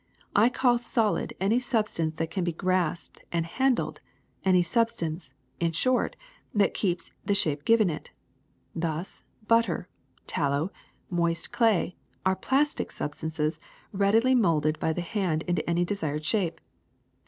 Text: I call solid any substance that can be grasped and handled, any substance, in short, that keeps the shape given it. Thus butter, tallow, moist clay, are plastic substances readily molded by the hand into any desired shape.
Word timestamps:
I 0.35 0.49
call 0.49 0.79
solid 0.79 1.35
any 1.39 1.59
substance 1.59 2.15
that 2.15 2.31
can 2.31 2.43
be 2.43 2.51
grasped 2.53 3.21
and 3.31 3.45
handled, 3.45 4.01
any 4.43 4.63
substance, 4.63 5.35
in 5.59 5.73
short, 5.73 6.15
that 6.55 6.73
keeps 6.73 7.11
the 7.23 7.35
shape 7.35 7.65
given 7.65 7.87
it. 7.91 8.09
Thus 8.75 9.21
butter, 9.47 9.87
tallow, 10.25 10.71
moist 11.11 11.51
clay, 11.51 11.97
are 12.25 12.35
plastic 12.35 12.91
substances 12.91 13.59
readily 13.91 14.33
molded 14.33 14.79
by 14.79 14.91
the 14.91 15.01
hand 15.01 15.43
into 15.43 15.69
any 15.69 15.85
desired 15.85 16.25
shape. 16.25 16.59